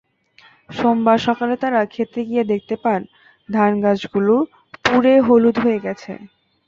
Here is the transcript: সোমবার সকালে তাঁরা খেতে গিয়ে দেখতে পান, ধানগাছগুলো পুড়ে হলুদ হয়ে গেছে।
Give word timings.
সোমবার 0.69 1.17
সকালে 1.27 1.55
তাঁরা 1.61 1.81
খেতে 1.93 2.19
গিয়ে 2.29 2.43
দেখতে 2.51 2.75
পান, 2.83 3.01
ধানগাছগুলো 3.49 4.33
পুড়ে 4.83 5.13
হলুদ 5.27 5.55
হয়ে 5.63 5.79
গেছে। 5.85 6.11